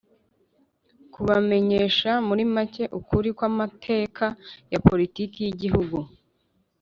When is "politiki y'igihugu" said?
4.87-5.97